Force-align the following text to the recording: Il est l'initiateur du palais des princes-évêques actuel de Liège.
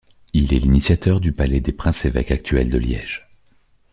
Il 0.33 0.51
est 0.51 0.57
l'initiateur 0.57 1.19
du 1.21 1.31
palais 1.31 1.61
des 1.61 1.73
princes-évêques 1.73 2.31
actuel 2.31 2.71
de 2.71 2.79
Liège. 2.79 3.29